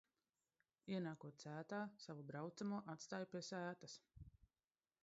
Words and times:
Ienākot 0.95 1.43
sētā, 1.45 1.83
savu 2.07 2.27
braucamo 2.33 2.81
atstāju 2.95 3.31
pie 3.37 3.45
sētas. 3.53 4.01